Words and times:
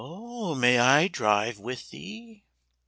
"May 0.57 0.79
I 0.79 1.07
drive 1.09 1.59
with 1.59 1.91
thee?" 1.91 2.43